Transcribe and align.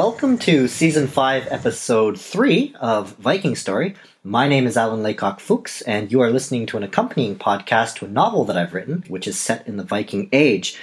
Welcome 0.00 0.38
to 0.38 0.68
season 0.68 1.08
5, 1.08 1.48
episode 1.50 2.20
3 2.20 2.76
of 2.78 3.16
Viking 3.16 3.56
Story. 3.56 3.96
My 4.22 4.46
name 4.46 4.64
is 4.64 4.76
Alan 4.76 5.02
Laycock 5.02 5.40
Fuchs, 5.40 5.82
and 5.82 6.12
you 6.12 6.20
are 6.20 6.30
listening 6.30 6.66
to 6.66 6.76
an 6.76 6.84
accompanying 6.84 7.36
podcast 7.36 7.96
to 7.96 8.04
a 8.04 8.08
novel 8.08 8.44
that 8.44 8.56
I've 8.56 8.74
written, 8.74 9.02
which 9.08 9.26
is 9.26 9.40
set 9.40 9.66
in 9.66 9.76
the 9.76 9.82
Viking 9.82 10.28
Age. 10.32 10.78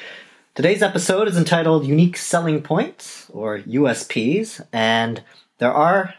Today's 0.54 0.84
episode 0.84 1.30
is 1.30 1.38
entitled 1.38 1.88
Unique 1.88 2.18
Selling 2.18 2.62
Points, 2.62 3.30
or 3.30 3.60
USPs, 3.60 4.62
and 4.74 5.24
there 5.60 5.72
are 5.72 6.16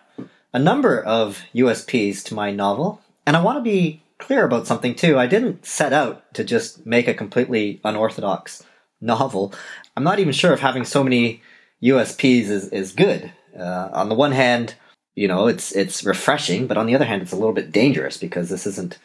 a 0.54 0.58
number 0.58 0.98
of 0.98 1.42
USPs 1.54 2.24
to 2.24 2.34
my 2.34 2.50
novel. 2.50 3.02
And 3.26 3.36
I 3.36 3.42
want 3.42 3.58
to 3.58 3.62
be 3.62 4.02
clear 4.16 4.46
about 4.46 4.66
something 4.66 4.94
too. 4.94 5.18
I 5.18 5.26
didn't 5.26 5.66
set 5.66 5.92
out 5.92 6.32
to 6.32 6.44
just 6.44 6.86
make 6.86 7.08
a 7.08 7.12
completely 7.12 7.78
unorthodox 7.84 8.64
novel. 9.02 9.52
I'm 9.98 10.04
not 10.04 10.18
even 10.18 10.32
sure 10.32 10.54
if 10.54 10.60
having 10.60 10.86
so 10.86 11.04
many 11.04 11.42
USPs 11.82 12.48
is, 12.48 12.68
is 12.68 12.92
good. 12.92 13.32
Uh, 13.58 13.88
on 13.92 14.08
the 14.08 14.14
one 14.14 14.32
hand, 14.32 14.74
you 15.14 15.28
know, 15.28 15.46
it's 15.46 15.72
it's 15.72 16.04
refreshing, 16.04 16.66
but 16.66 16.76
on 16.76 16.86
the 16.86 16.94
other 16.94 17.04
hand, 17.04 17.22
it's 17.22 17.32
a 17.32 17.36
little 17.36 17.54
bit 17.54 17.72
dangerous 17.72 18.18
because 18.18 18.50
this 18.50 18.66
isn't, 18.66 18.98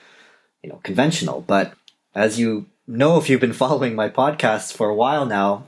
you 0.62 0.70
know, 0.70 0.80
conventional. 0.84 1.42
But 1.42 1.74
as 2.14 2.40
you 2.40 2.68
know, 2.86 3.18
if 3.18 3.30
you've 3.30 3.42
been 3.42 3.54
following 3.64 3.96
my 3.96 4.10
podcasts 4.10 4.74
for 4.74 4.90
a 4.90 4.96
while 4.96 5.26
now, 5.26 5.66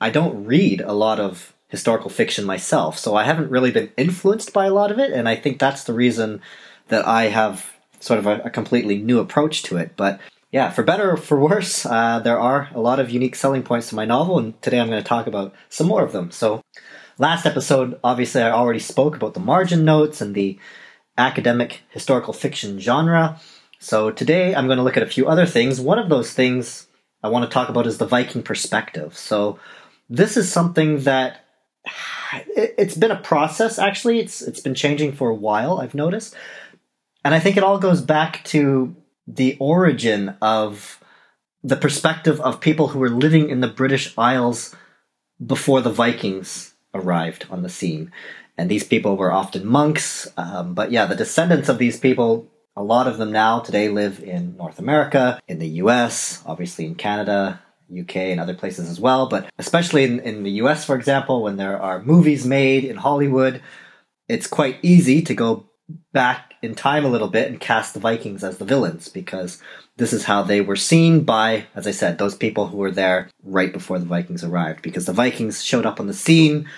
I 0.00 0.10
don't 0.10 0.44
read 0.44 0.80
a 0.82 0.92
lot 0.92 1.18
of 1.18 1.54
historical 1.68 2.10
fiction 2.10 2.44
myself, 2.44 2.98
so 2.98 3.16
I 3.16 3.24
haven't 3.24 3.50
really 3.50 3.70
been 3.70 3.90
influenced 3.96 4.52
by 4.52 4.66
a 4.66 4.74
lot 4.74 4.92
of 4.92 4.98
it, 4.98 5.12
and 5.12 5.28
I 5.28 5.34
think 5.34 5.58
that's 5.58 5.84
the 5.84 5.94
reason 5.94 6.42
that 6.88 7.06
I 7.06 7.24
have 7.24 7.72
sort 7.98 8.18
of 8.18 8.26
a, 8.26 8.40
a 8.44 8.50
completely 8.50 8.98
new 8.98 9.18
approach 9.18 9.62
to 9.64 9.78
it. 9.78 9.92
But 9.96 10.20
yeah, 10.52 10.70
for 10.70 10.82
better 10.82 11.12
or 11.12 11.16
for 11.16 11.38
worse, 11.40 11.84
uh, 11.84 12.20
there 12.20 12.38
are 12.38 12.68
a 12.72 12.80
lot 12.80 13.00
of 13.00 13.10
unique 13.10 13.34
selling 13.34 13.62
points 13.62 13.88
to 13.88 13.96
my 13.96 14.04
novel, 14.04 14.38
and 14.38 14.60
today 14.62 14.78
I'm 14.78 14.88
going 14.88 15.02
to 15.02 15.08
talk 15.08 15.26
about 15.26 15.54
some 15.68 15.88
more 15.88 16.04
of 16.04 16.12
them. 16.12 16.30
So, 16.30 16.62
last 17.18 17.46
episode, 17.46 17.98
obviously, 18.04 18.42
I 18.42 18.52
already 18.52 18.78
spoke 18.78 19.16
about 19.16 19.34
the 19.34 19.40
margin 19.40 19.84
notes 19.84 20.20
and 20.20 20.34
the 20.34 20.58
academic 21.18 21.82
historical 21.90 22.32
fiction 22.32 22.78
genre. 22.78 23.40
So, 23.80 24.10
today 24.10 24.54
I'm 24.54 24.66
going 24.66 24.78
to 24.78 24.84
look 24.84 24.96
at 24.96 25.02
a 25.02 25.06
few 25.06 25.26
other 25.26 25.46
things. 25.46 25.80
One 25.80 25.98
of 25.98 26.08
those 26.08 26.32
things 26.32 26.86
I 27.22 27.28
want 27.28 27.48
to 27.48 27.52
talk 27.52 27.68
about 27.68 27.86
is 27.86 27.98
the 27.98 28.06
Viking 28.06 28.42
perspective. 28.42 29.16
So, 29.16 29.58
this 30.08 30.36
is 30.36 30.50
something 30.50 31.00
that 31.00 31.44
it's 32.46 32.96
been 32.96 33.10
a 33.10 33.20
process 33.20 33.78
actually 33.78 34.18
it's 34.18 34.42
it's 34.42 34.60
been 34.60 34.74
changing 34.74 35.12
for 35.12 35.30
a 35.30 35.34
while 35.34 35.78
i've 35.80 35.94
noticed 35.94 36.34
and 37.24 37.34
i 37.34 37.38
think 37.38 37.56
it 37.56 37.62
all 37.62 37.78
goes 37.78 38.00
back 38.00 38.42
to 38.44 38.94
the 39.26 39.56
origin 39.58 40.36
of 40.40 41.00
the 41.62 41.76
perspective 41.76 42.40
of 42.40 42.60
people 42.60 42.88
who 42.88 42.98
were 42.98 43.10
living 43.10 43.50
in 43.50 43.60
the 43.60 43.68
British 43.68 44.16
Isles 44.16 44.74
before 45.44 45.80
the 45.80 45.90
Vikings 45.90 46.74
arrived 46.94 47.46
on 47.50 47.62
the 47.62 47.68
scene. 47.68 48.12
And 48.56 48.70
these 48.70 48.84
people 48.84 49.16
were 49.16 49.32
often 49.32 49.66
monks. 49.66 50.28
Um, 50.36 50.74
but 50.74 50.90
yeah, 50.90 51.06
the 51.06 51.16
descendants 51.16 51.68
of 51.68 51.78
these 51.78 51.98
people, 51.98 52.48
a 52.76 52.82
lot 52.82 53.06
of 53.06 53.18
them 53.18 53.32
now 53.32 53.60
today 53.60 53.88
live 53.88 54.22
in 54.22 54.56
North 54.56 54.78
America, 54.78 55.40
in 55.48 55.58
the 55.58 55.68
US, 55.82 56.42
obviously 56.46 56.86
in 56.86 56.94
Canada, 56.94 57.60
UK, 57.92 58.16
and 58.16 58.40
other 58.40 58.54
places 58.54 58.88
as 58.88 59.00
well. 59.00 59.28
But 59.28 59.50
especially 59.58 60.04
in, 60.04 60.20
in 60.20 60.42
the 60.42 60.52
US, 60.62 60.84
for 60.84 60.96
example, 60.96 61.42
when 61.42 61.56
there 61.56 61.80
are 61.80 62.02
movies 62.02 62.46
made 62.46 62.84
in 62.84 62.96
Hollywood, 62.96 63.60
it's 64.28 64.46
quite 64.46 64.78
easy 64.82 65.20
to 65.22 65.34
go 65.34 65.66
back 66.12 66.54
in 66.62 66.74
time 66.74 67.04
a 67.04 67.08
little 67.08 67.28
bit 67.28 67.48
and 67.48 67.60
cast 67.60 67.94
the 67.94 68.00
Vikings 68.00 68.42
as 68.42 68.58
the 68.58 68.64
villains 68.64 69.08
because 69.08 69.62
this 69.96 70.12
is 70.12 70.24
how 70.24 70.42
they 70.42 70.60
were 70.60 70.76
seen 70.76 71.22
by, 71.22 71.66
as 71.74 71.86
I 71.86 71.92
said, 71.92 72.18
those 72.18 72.34
people 72.34 72.66
who 72.68 72.76
were 72.76 72.90
there 72.90 73.30
right 73.42 73.72
before 73.72 73.98
the 73.98 74.06
Vikings 74.06 74.42
arrived. 74.42 74.82
Because 74.82 75.06
the 75.06 75.12
Vikings 75.12 75.62
showed 75.62 75.86
up 75.86 76.00
on 76.00 76.06
the 76.06 76.14
scene, 76.14 76.68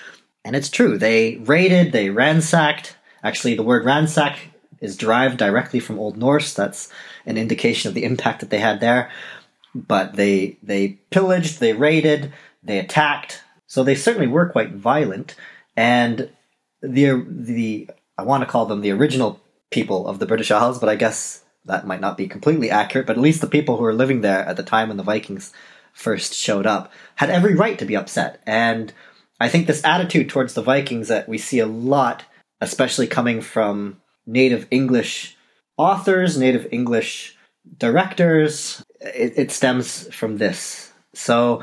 and 0.44 0.54
it's 0.54 0.70
true, 0.70 0.98
they 0.98 1.36
raided, 1.36 1.92
they 1.92 2.10
ransacked. 2.10 2.96
Actually, 3.22 3.54
the 3.54 3.62
word 3.62 3.84
ransack 3.84 4.38
is 4.80 4.96
derived 4.96 5.38
directly 5.38 5.80
from 5.80 5.98
Old 5.98 6.16
Norse. 6.16 6.54
That's 6.54 6.90
an 7.26 7.36
indication 7.36 7.88
of 7.88 7.94
the 7.94 8.04
impact 8.04 8.40
that 8.40 8.50
they 8.50 8.60
had 8.60 8.80
there. 8.80 9.10
But 9.74 10.14
they 10.14 10.56
they 10.62 10.98
pillaged, 11.10 11.60
they 11.60 11.72
raided, 11.72 12.32
they 12.62 12.78
attacked. 12.78 13.42
So 13.66 13.82
they 13.82 13.94
certainly 13.94 14.28
were 14.28 14.48
quite 14.48 14.72
violent. 14.72 15.34
And 15.76 16.30
the 16.80 17.24
the 17.28 17.90
I 18.18 18.22
want 18.22 18.42
to 18.42 18.50
call 18.50 18.66
them 18.66 18.80
the 18.80 18.90
original 18.90 19.40
people 19.70 20.08
of 20.08 20.18
the 20.18 20.26
British 20.26 20.50
Isles, 20.50 20.80
but 20.80 20.88
I 20.88 20.96
guess 20.96 21.44
that 21.64 21.86
might 21.86 22.00
not 22.00 22.16
be 22.16 22.26
completely 22.26 22.68
accurate. 22.70 23.06
But 23.06 23.16
at 23.16 23.22
least 23.22 23.40
the 23.40 23.46
people 23.46 23.76
who 23.76 23.84
were 23.84 23.94
living 23.94 24.20
there 24.20 24.44
at 24.44 24.56
the 24.56 24.62
time 24.64 24.88
when 24.88 24.96
the 24.96 25.02
Vikings 25.04 25.52
first 25.92 26.34
showed 26.34 26.66
up 26.66 26.92
had 27.16 27.30
every 27.30 27.54
right 27.54 27.78
to 27.78 27.84
be 27.84 27.96
upset. 27.96 28.42
And 28.44 28.92
I 29.40 29.48
think 29.48 29.66
this 29.66 29.84
attitude 29.84 30.28
towards 30.28 30.54
the 30.54 30.62
Vikings 30.62 31.08
that 31.08 31.28
we 31.28 31.38
see 31.38 31.60
a 31.60 31.66
lot, 31.66 32.24
especially 32.60 33.06
coming 33.06 33.40
from 33.40 34.00
native 34.26 34.66
English 34.70 35.36
authors, 35.76 36.36
native 36.36 36.66
English 36.72 37.36
directors, 37.78 38.84
it, 39.00 39.34
it 39.36 39.50
stems 39.52 40.12
from 40.12 40.38
this. 40.38 40.92
So 41.14 41.62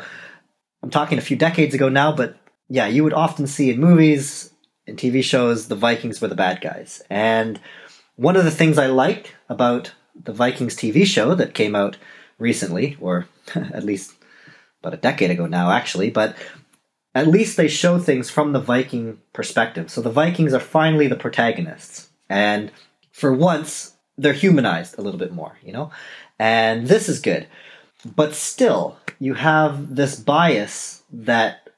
I'm 0.82 0.90
talking 0.90 1.18
a 1.18 1.22
few 1.22 1.36
decades 1.36 1.76
ago 1.76 1.90
now, 1.90 2.16
but 2.16 2.38
yeah, 2.70 2.88
you 2.88 3.04
would 3.04 3.14
often 3.14 3.46
see 3.46 3.72
in 3.72 3.80
movies 3.80 4.52
in 4.88 4.96
TV 4.96 5.24
shows, 5.24 5.68
the 5.68 5.76
Vikings 5.76 6.22
were 6.22 6.28
the 6.28 6.36
bad 6.36 6.62
guys. 6.62 7.02
And 7.10 7.60
one 8.16 8.36
of 8.36 8.46
the 8.46 8.52
things 8.52 8.78
I 8.78 8.88
like 8.88 9.36
about 9.50 9.94
the 10.16 10.34
Vikings 10.34 10.76
TV 10.76 11.06
show 11.06 11.36
that 11.36 11.54
came 11.54 11.76
out 11.76 11.98
recently, 12.38 12.98
or 13.00 13.28
at 13.56 13.84
least 13.84 14.14
about 14.82 14.94
a 14.94 14.98
decade 14.98 15.32
ago 15.32 15.46
now, 15.46 15.72
actually, 15.72 16.10
but 16.10 16.36
at 17.14 17.28
least 17.28 17.58
they 17.58 17.68
show 17.68 17.98
things 17.98 18.30
from 18.30 18.52
the 18.52 18.60
Viking 18.60 19.20
perspective. 19.34 19.90
So 19.90 20.02
the 20.02 20.12
Vikings 20.12 20.54
are 20.54 20.60
finally 20.60 21.08
the 21.08 21.16
protagonists. 21.16 22.10
And 22.30 22.72
for 23.12 23.34
once, 23.34 23.94
they're 24.18 24.34
humanized 24.34 24.98
a 24.98 25.02
little 25.02 25.20
bit 25.20 25.34
more, 25.34 25.58
you 25.64 25.72
know? 25.72 25.92
And 26.38 26.88
this 26.88 27.08
is 27.08 27.20
good. 27.20 27.48
But 28.16 28.36
still, 28.36 28.98
you 29.20 29.34
have 29.36 29.96
this 29.96 30.20
bias 30.20 31.04
that 31.12 31.70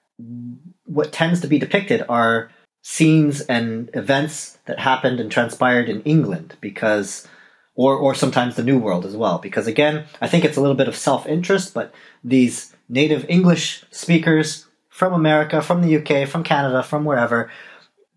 what 0.85 1.13
tends 1.13 1.41
to 1.41 1.47
be 1.47 1.59
depicted 1.59 2.03
are 2.09 2.49
scenes 2.89 3.41
and 3.41 3.89
events 3.93 4.59
that 4.65 4.79
happened 4.79 5.19
and 5.19 5.29
transpired 5.29 5.89
in 5.89 6.01
England 6.03 6.55
because 6.61 7.27
or 7.75 7.97
or 7.97 8.15
sometimes 8.15 8.55
the 8.55 8.63
New 8.63 8.79
World 8.79 9.05
as 9.05 9.13
well. 9.13 9.39
Because 9.39 9.67
again, 9.67 10.05
I 10.21 10.29
think 10.29 10.45
it's 10.45 10.55
a 10.55 10.61
little 10.61 10.75
bit 10.77 10.87
of 10.87 10.95
self-interest, 10.95 11.73
but 11.73 11.93
these 12.23 12.73
native 12.87 13.25
English 13.27 13.83
speakers 13.91 14.67
from 14.87 15.11
America, 15.11 15.61
from 15.61 15.81
the 15.81 15.97
UK, 15.97 16.29
from 16.29 16.45
Canada, 16.45 16.81
from 16.81 17.03
wherever, 17.03 17.51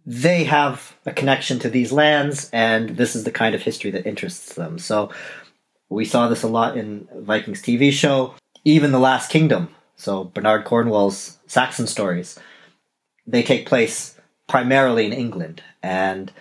they 0.06 0.44
have 0.44 0.96
a 1.04 1.10
connection 1.10 1.58
to 1.58 1.68
these 1.68 1.90
lands, 1.90 2.48
and 2.52 2.90
this 2.90 3.16
is 3.16 3.24
the 3.24 3.32
kind 3.32 3.56
of 3.56 3.62
history 3.62 3.90
that 3.90 4.06
interests 4.06 4.54
them. 4.54 4.78
So 4.78 5.10
we 5.88 6.04
saw 6.04 6.28
this 6.28 6.44
a 6.44 6.48
lot 6.48 6.76
in 6.76 7.08
Vikings 7.12 7.60
TV 7.60 7.90
show, 7.90 8.34
even 8.64 8.92
The 8.92 9.00
Last 9.00 9.32
Kingdom. 9.32 9.74
So 9.96 10.24
Bernard 10.24 10.64
Cornwell's 10.64 11.38
Saxon 11.48 11.88
stories, 11.88 12.38
they 13.26 13.42
take 13.42 13.66
place 13.66 14.16
primarily 14.50 15.06
in 15.06 15.12
England. 15.12 15.62
And 15.80 16.32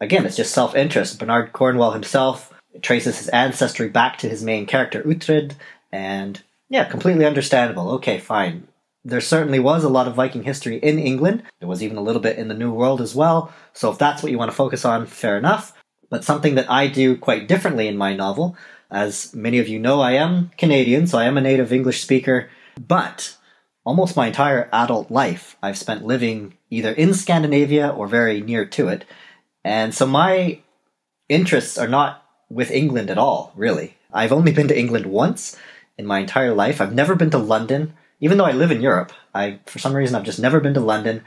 again, 0.00 0.24
it's 0.24 0.36
just 0.36 0.54
self 0.54 0.74
interest. 0.74 1.18
Bernard 1.18 1.52
Cornwell 1.52 1.92
himself 1.92 2.52
traces 2.82 3.18
his 3.18 3.28
ancestry 3.28 3.88
back 3.88 4.16
to 4.18 4.28
his 4.28 4.42
main 4.42 4.64
character, 4.66 5.02
Uhtred, 5.02 5.52
and 5.92 6.42
yeah, 6.70 6.84
completely 6.84 7.26
understandable. 7.26 7.90
Okay, 7.92 8.18
fine. 8.18 8.66
There 9.04 9.20
certainly 9.20 9.58
was 9.58 9.84
a 9.84 9.88
lot 9.88 10.08
of 10.08 10.14
Viking 10.14 10.42
history 10.42 10.76
in 10.76 10.98
England. 10.98 11.42
There 11.58 11.68
was 11.68 11.82
even 11.82 11.98
a 11.98 12.02
little 12.02 12.22
bit 12.22 12.38
in 12.38 12.48
the 12.48 12.54
New 12.54 12.72
World 12.72 13.00
as 13.00 13.14
well. 13.14 13.52
So 13.74 13.90
if 13.90 13.98
that's 13.98 14.22
what 14.22 14.32
you 14.32 14.38
want 14.38 14.50
to 14.50 14.56
focus 14.56 14.84
on, 14.84 15.06
fair 15.06 15.36
enough. 15.36 15.74
But 16.08 16.24
something 16.24 16.54
that 16.54 16.70
I 16.70 16.86
do 16.86 17.16
quite 17.16 17.48
differently 17.48 17.88
in 17.88 17.96
my 17.96 18.14
novel, 18.14 18.56
as 18.90 19.34
many 19.34 19.58
of 19.58 19.68
you 19.68 19.78
know, 19.78 20.00
I 20.00 20.12
am 20.12 20.50
Canadian, 20.56 21.06
so 21.06 21.18
I 21.18 21.24
am 21.24 21.36
a 21.36 21.42
native 21.42 21.72
English 21.72 22.02
speaker, 22.02 22.50
but 22.78 23.36
almost 23.84 24.16
my 24.16 24.26
entire 24.26 24.68
adult 24.72 25.10
life 25.10 25.56
I've 25.62 25.78
spent 25.78 26.04
living 26.04 26.54
either 26.70 26.92
in 26.92 27.14
Scandinavia 27.14 27.88
or 27.88 28.06
very 28.06 28.40
near 28.40 28.64
to 28.66 28.88
it. 28.88 29.04
And 29.64 29.94
so 29.94 30.06
my 30.06 30.60
interests 31.28 31.78
are 31.78 31.88
not 31.88 32.24
with 32.48 32.70
England 32.70 33.10
at 33.10 33.18
all, 33.18 33.52
really. 33.56 33.96
I've 34.12 34.32
only 34.32 34.52
been 34.52 34.68
to 34.68 34.78
England 34.78 35.06
once 35.06 35.56
in 35.96 36.06
my 36.06 36.18
entire 36.18 36.52
life. 36.54 36.80
I've 36.80 36.94
never 36.94 37.14
been 37.14 37.30
to 37.30 37.38
London, 37.38 37.94
even 38.20 38.38
though 38.38 38.44
I 38.44 38.52
live 38.52 38.70
in 38.70 38.80
Europe. 38.80 39.12
I 39.34 39.60
for 39.66 39.78
some 39.78 39.94
reason 39.94 40.16
I've 40.16 40.24
just 40.24 40.40
never 40.40 40.60
been 40.60 40.74
to 40.74 40.80
London. 40.80 41.22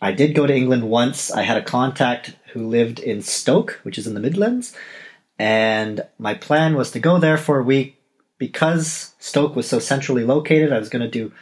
I 0.00 0.12
did 0.12 0.34
go 0.34 0.46
to 0.46 0.54
England 0.54 0.88
once. 0.88 1.30
I 1.30 1.42
had 1.42 1.58
a 1.58 1.62
contact 1.62 2.36
who 2.52 2.66
lived 2.66 2.98
in 2.98 3.20
Stoke, 3.20 3.80
which 3.82 3.98
is 3.98 4.06
in 4.06 4.14
the 4.14 4.20
Midlands, 4.20 4.74
and 5.38 6.02
my 6.18 6.34
plan 6.34 6.74
was 6.74 6.90
to 6.92 7.00
go 7.00 7.18
there 7.18 7.36
for 7.36 7.58
a 7.58 7.64
week 7.64 7.96
because 8.38 9.14
Stoke 9.18 9.54
was 9.54 9.68
so 9.68 9.78
centrally 9.78 10.24
located. 10.24 10.72
I 10.72 10.78
was 10.78 10.88
going 10.88 11.02
to 11.02 11.08
do 11.08 11.32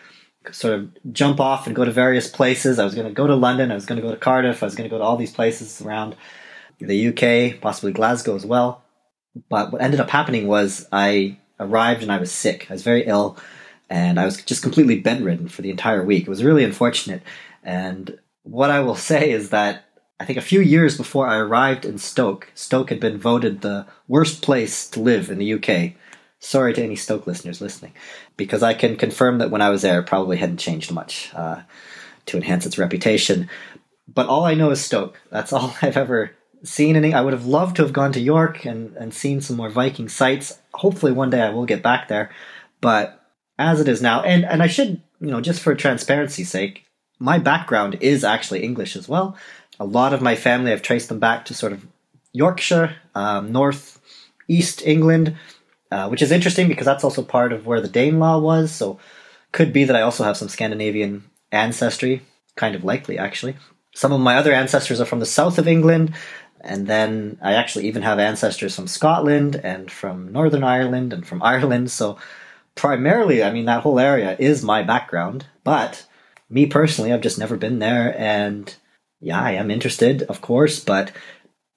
sort 0.50 0.74
of 0.74 1.12
jump 1.12 1.40
off 1.40 1.66
and 1.66 1.76
go 1.76 1.84
to 1.84 1.90
various 1.90 2.28
places. 2.28 2.78
I 2.78 2.84
was 2.84 2.94
going 2.94 3.06
to 3.06 3.12
go 3.12 3.26
to 3.26 3.34
London. 3.34 3.70
I 3.70 3.74
was 3.74 3.86
going 3.86 4.00
to 4.00 4.06
go 4.06 4.12
to 4.12 4.20
Cardiff. 4.20 4.62
I 4.62 4.66
was 4.66 4.74
going 4.74 4.88
to 4.88 4.94
go 4.94 4.98
to 4.98 5.04
all 5.04 5.16
these 5.16 5.32
places 5.32 5.80
around 5.82 6.16
the 6.80 7.08
UK, 7.08 7.60
possibly 7.60 7.92
Glasgow 7.92 8.34
as 8.34 8.46
well. 8.46 8.82
But 9.48 9.72
what 9.72 9.82
ended 9.82 10.00
up 10.00 10.10
happening 10.10 10.46
was 10.46 10.88
I 10.92 11.38
arrived 11.60 12.02
and 12.02 12.12
I 12.12 12.18
was 12.18 12.32
sick. 12.32 12.66
I 12.70 12.74
was 12.74 12.82
very 12.82 13.04
ill 13.04 13.36
and 13.90 14.18
I 14.18 14.24
was 14.24 14.42
just 14.42 14.62
completely 14.62 15.00
bedridden 15.00 15.48
for 15.48 15.62
the 15.62 15.70
entire 15.70 16.04
week. 16.04 16.22
It 16.22 16.30
was 16.30 16.44
really 16.44 16.64
unfortunate. 16.64 17.22
And 17.62 18.18
what 18.42 18.70
I 18.70 18.80
will 18.80 18.96
say 19.10 19.30
is 19.30 19.50
that 19.50 19.84
I 20.20 20.24
think 20.24 20.38
a 20.38 20.42
few 20.42 20.60
years 20.60 20.96
before 20.96 21.28
I 21.28 21.38
arrived 21.38 21.84
in 21.84 21.98
Stoke, 21.98 22.50
Stoke 22.54 22.90
had 22.90 22.98
been 22.98 23.18
voted 23.18 23.60
the 23.60 23.86
worst 24.08 24.42
place 24.42 24.88
to 24.90 25.00
live 25.00 25.30
in 25.30 25.38
the 25.38 25.54
UK. 25.54 25.94
Sorry 26.40 26.72
to 26.74 26.82
any 26.82 26.96
Stoke 26.96 27.26
listeners 27.26 27.60
listening, 27.60 27.92
because 28.36 28.62
I 28.62 28.74
can 28.74 28.96
confirm 28.96 29.38
that 29.38 29.50
when 29.50 29.62
I 29.62 29.70
was 29.70 29.82
there, 29.82 30.00
it 30.00 30.06
probably 30.06 30.36
hadn't 30.36 30.58
changed 30.58 30.92
much 30.92 31.30
uh, 31.34 31.62
to 32.26 32.36
enhance 32.36 32.64
its 32.64 32.78
reputation. 32.78 33.48
But 34.12 34.28
all 34.28 34.44
I 34.44 34.54
know 34.54 34.70
is 34.70 34.80
Stoke. 34.80 35.20
That's 35.30 35.52
all 35.54 35.74
I've 35.82 35.96
ever 35.96 36.32
seen. 36.62 36.96
Any, 36.96 37.12
I 37.12 37.20
would 37.20 37.32
have 37.32 37.46
loved 37.46 37.76
to 37.76 37.82
have 37.82 37.92
gone 37.92 38.12
to 38.12 38.20
York 38.20 38.64
and, 38.64 38.96
and 38.96 39.12
seen 39.12 39.40
some 39.40 39.56
more 39.56 39.68
Viking 39.70 40.08
sites. 40.08 40.58
Hopefully, 40.74 41.12
one 41.12 41.30
day 41.30 41.42
I 41.42 41.50
will 41.50 41.66
get 41.66 41.82
back 41.82 42.08
there. 42.08 42.30
But 42.80 43.20
as 43.58 43.80
it 43.80 43.88
is 43.88 44.00
now, 44.00 44.22
and, 44.22 44.44
and 44.44 44.62
I 44.62 44.68
should, 44.68 45.02
you 45.20 45.30
know, 45.30 45.40
just 45.40 45.60
for 45.60 45.74
transparency's 45.74 46.50
sake, 46.50 46.84
my 47.18 47.38
background 47.38 47.98
is 48.00 48.22
actually 48.22 48.62
English 48.62 48.94
as 48.94 49.08
well. 49.08 49.36
A 49.80 49.84
lot 49.84 50.12
of 50.12 50.22
my 50.22 50.36
family, 50.36 50.72
I've 50.72 50.82
traced 50.82 51.08
them 51.08 51.18
back 51.18 51.44
to 51.46 51.54
sort 51.54 51.72
of 51.72 51.84
Yorkshire, 52.32 52.96
um, 53.14 53.50
North 53.50 54.00
East 54.46 54.86
England, 54.86 55.36
uh, 55.90 56.08
which 56.08 56.22
is 56.22 56.32
interesting 56.32 56.68
because 56.68 56.86
that's 56.86 57.04
also 57.04 57.22
part 57.22 57.52
of 57.52 57.66
where 57.66 57.80
the 57.80 57.88
Danelaw 57.88 58.40
was. 58.42 58.70
So 58.70 58.98
could 59.52 59.72
be 59.72 59.84
that 59.84 59.96
I 59.96 60.02
also 60.02 60.24
have 60.24 60.36
some 60.36 60.48
Scandinavian 60.48 61.24
ancestry, 61.52 62.22
kind 62.56 62.74
of 62.74 62.84
likely 62.84 63.18
actually. 63.18 63.56
Some 63.94 64.12
of 64.12 64.20
my 64.20 64.36
other 64.36 64.52
ancestors 64.52 65.00
are 65.00 65.06
from 65.06 65.20
the 65.20 65.26
south 65.26 65.58
of 65.58 65.66
England, 65.66 66.14
and 66.60 66.86
then 66.86 67.38
I 67.42 67.54
actually 67.54 67.88
even 67.88 68.02
have 68.02 68.18
ancestors 68.18 68.76
from 68.76 68.86
Scotland 68.86 69.56
and 69.56 69.90
from 69.90 70.32
Northern 70.32 70.64
Ireland 70.64 71.12
and 71.12 71.26
from 71.26 71.42
Ireland. 71.54 71.90
So 71.90 72.18
primarily, 72.74 73.42
I 73.42 73.50
mean, 73.50 73.64
that 73.64 73.82
whole 73.82 73.98
area 73.98 74.36
is 74.38 74.62
my 74.62 74.82
background. 74.82 75.46
But 75.64 76.06
me 76.50 76.66
personally, 76.66 77.12
I've 77.12 77.22
just 77.22 77.38
never 77.38 77.56
been 77.56 77.78
there, 77.78 78.14
and 78.18 78.74
yeah, 79.20 79.40
I 79.40 79.52
am 79.52 79.70
interested, 79.70 80.22
of 80.22 80.40
course, 80.40 80.80
but 80.80 81.12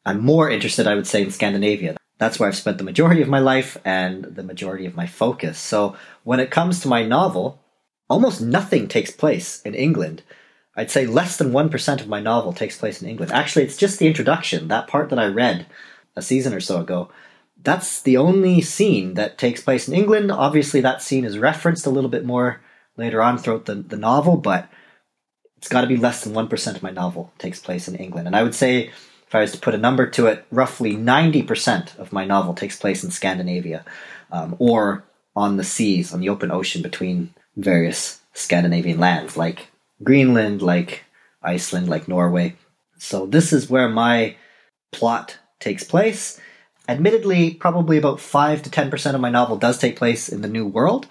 I'm 0.06 0.20
more 0.20 0.50
interested, 0.50 0.88
I 0.88 0.96
would 0.96 1.08
say, 1.08 1.24
in 1.24 1.32
Scandinavia. 1.32 1.98
That's 2.22 2.40
where 2.40 2.48
I've 2.48 2.56
spent 2.56 2.78
the 2.78 2.84
majority 2.84 3.24
of 3.24 3.30
my 3.30 3.40
life 3.40 3.80
and 3.84 4.26
the 4.26 4.44
majority 4.44 4.86
of 4.86 4.96
my 4.96 5.08
focus. 5.08 5.58
So 5.58 5.96
when 6.24 6.40
it 6.40 6.52
comes 6.52 6.80
to 6.80 6.88
my 6.88 7.04
novel, 7.04 7.60
almost 8.12 8.42
nothing 8.42 8.88
takes 8.88 9.10
place 9.10 9.60
in 9.64 9.74
England. 9.74 10.22
I'd 10.76 10.92
say 10.92 11.08
less 11.08 11.38
than 11.38 11.52
1% 11.52 12.00
of 12.00 12.08
my 12.08 12.22
novel 12.22 12.54
takes 12.54 12.78
place 12.78 13.02
in 13.02 13.10
England. 13.10 13.32
Actually, 13.32 13.66
it's 13.66 13.76
just 13.76 13.98
the 13.98 14.06
introduction, 14.06 14.68
that 14.68 14.88
part 14.88 15.10
that 15.10 15.18
I 15.18 15.26
read 15.26 15.66
a 16.16 16.22
season 16.22 16.54
or 16.54 16.60
so 16.60 16.80
ago. 16.80 17.10
That's 17.60 18.04
the 18.04 18.18
only 18.18 18.62
scene 18.62 19.16
that 19.16 19.40
takes 19.40 19.64
place 19.64 19.88
in 19.88 19.96
England. 19.96 20.32
Obviously, 20.32 20.80
that 20.82 21.02
scene 21.02 21.26
is 21.26 21.40
referenced 21.40 21.88
a 21.88 21.90
little 21.90 22.08
bit 22.08 22.24
more 22.24 22.62
later 22.98 23.24
on 23.24 23.40
throughout 23.40 23.66
the, 23.66 23.74
the 23.74 23.98
novel, 23.98 24.38
but 24.38 24.70
it's 25.58 25.70
got 25.70 25.82
to 25.82 25.88
be 25.88 25.98
less 25.98 26.24
than 26.24 26.34
1% 26.34 26.76
of 26.76 26.84
my 26.84 26.92
novel 26.92 27.34
takes 27.40 27.60
place 27.60 27.88
in 27.88 27.96
England. 27.96 28.28
And 28.28 28.36
I 28.36 28.44
would 28.44 28.54
say 28.54 28.92
if 29.32 29.36
I 29.36 29.40
was 29.40 29.54
to 29.54 29.60
put 29.60 29.74
a 29.74 29.78
number 29.78 30.08
to 30.08 30.28
it, 30.28 30.46
roughly 30.52 30.94
90% 30.94 31.98
of 31.98 32.12
my 32.12 32.26
novel 32.26 32.54
takes 32.54 32.76
place 32.76 33.02
in 33.02 33.12
Scandinavia 33.12 33.86
um, 34.30 34.58
or 34.60 35.06
on 35.38 35.56
the 35.56 35.64
seas, 35.64 36.14
on 36.14 36.20
the 36.20 36.28
open 36.28 36.52
ocean 36.52 36.82
between 36.82 37.34
various 37.56 38.20
Scandinavian 38.34 39.00
lands 39.00 39.38
like 39.38 39.68
Greenland, 40.04 40.62
like 40.62 41.06
Iceland, 41.42 41.88
like 41.88 42.10
Norway. 42.10 42.58
So 42.98 43.26
this 43.26 43.54
is 43.54 43.70
where 43.70 43.88
my 43.88 44.36
plot 44.92 45.38
takes 45.62 45.86
place. 45.86 46.38
Admittedly, 46.90 47.54
probably 47.54 47.98
about 47.98 48.20
5 48.20 48.64
to 48.64 48.70
10% 48.70 49.16
of 49.16 49.22
my 49.22 49.30
novel 49.30 49.56
does 49.56 49.78
take 49.78 49.96
place 49.96 50.28
in 50.28 50.42
the 50.42 50.50
New 50.50 50.66
World. 50.66 51.08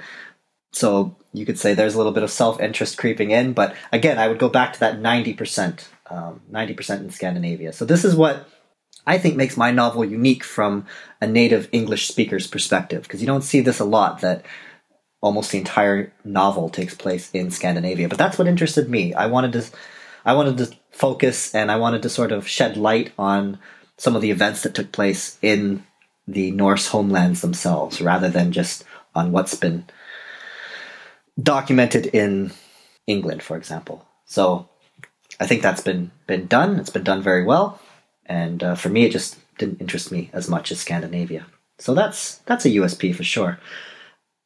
So 0.73 1.17
you 1.33 1.47
could 1.47 1.59
say 1.59 1.73
there's 1.73 1.95
a 1.95 1.97
little 1.97 2.13
bit 2.13 2.23
of 2.23 2.31
self 2.31 2.61
interest 2.61 2.99
creeping 2.99 3.31
in. 3.31 3.55
But 3.55 3.75
again, 3.91 4.19
I 4.19 4.29
would 4.29 4.39
go 4.39 4.51
back 4.51 4.75
to 4.75 4.81
that 4.81 4.99
90% 4.99 5.87
um, 6.11 6.41
90% 6.51 7.01
in 7.01 7.11
Scandinavia. 7.11 7.73
So 7.73 7.85
this 7.85 8.05
is 8.05 8.15
what 8.15 8.49
I 9.07 9.19
think 9.19 9.37
makes 9.37 9.57
my 9.57 9.71
novel 9.71 10.05
unique 10.05 10.45
from 10.45 10.87
a 11.21 11.27
native 11.27 11.69
English 11.73 12.09
speaker's 12.09 12.47
perspective, 12.47 13.03
because 13.03 13.21
you 13.21 13.27
don't 13.27 13.43
see 13.43 13.61
this 13.61 13.81
a 13.81 13.85
lot 13.85 14.21
that 14.21 14.45
almost 15.21 15.53
the 15.53 15.59
entire 15.59 16.13
novel 16.25 16.69
takes 16.69 16.95
place 16.95 17.31
in 17.33 17.51
Scandinavia. 17.51 18.09
But 18.09 18.19
that's 18.19 18.39
what 18.39 18.49
interested 18.49 18.89
me. 18.89 19.15
I 19.15 19.27
wanted 19.27 19.53
to 19.53 19.65
I 20.25 20.35
wanted 20.35 20.59
to 20.59 20.77
focus 20.91 21.55
and 21.55 21.71
I 21.71 21.77
wanted 21.77 22.03
to 22.03 22.09
sort 22.09 22.33
of 22.33 22.47
shed 22.47 22.77
light 22.77 23.13
on 23.19 23.59
some 23.97 24.17
of 24.17 24.23
the 24.23 24.31
events 24.31 24.63
that 24.63 24.75
took 24.75 24.93
place 24.93 25.39
in 25.43 25.85
the 26.27 26.51
Norse 26.53 26.89
homelands 26.89 27.41
themselves 27.41 28.01
rather 28.01 28.29
than 28.29 28.53
just 28.53 28.85
on 29.15 29.33
what's 29.33 29.55
been 29.55 29.85
documented 31.41 32.07
in 32.07 32.53
England, 33.07 33.43
for 33.43 33.57
example. 33.57 34.07
So 34.27 34.70
I 35.41 35.47
think 35.47 35.63
that's 35.63 35.81
been 35.81 36.11
been 36.27 36.47
done. 36.47 36.79
It's 36.79 36.91
been 36.91 37.03
done 37.05 37.23
very 37.23 37.45
well, 37.45 37.81
and 38.27 38.63
uh, 38.63 38.75
for 38.75 38.91
me, 38.91 39.05
it 39.05 39.13
just 39.13 39.39
didn't 39.59 39.81
interest 39.81 40.13
me 40.13 40.31
as 40.33 40.49
much 40.49 40.71
as 40.71 40.81
Scandinavia. 40.81 41.47
So 41.79 41.95
that's 41.95 42.37
that's 42.47 42.67
a 42.67 42.71
USP 42.71 43.15
for 43.15 43.25
sure. 43.25 43.59